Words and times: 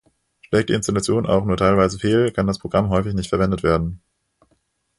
Schlägt 0.41 0.69
die 0.69 0.73
Installation 0.73 1.27
auch 1.27 1.45
nur 1.45 1.57
teilweise 1.57 1.99
fehl, 1.99 2.31
kann 2.31 2.47
das 2.47 2.57
Programm 2.57 2.89
häufig 2.89 3.13
nicht 3.13 3.29
verwendet 3.29 3.61
werden. 3.61 4.01